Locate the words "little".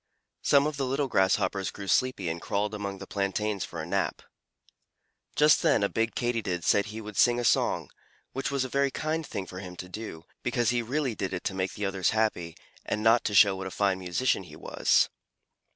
0.87-1.07